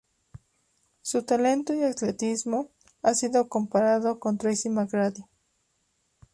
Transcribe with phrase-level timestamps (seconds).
[1.03, 2.71] Su talento y atletismo
[3.03, 5.23] ha sido comparado con Tracy McGrady.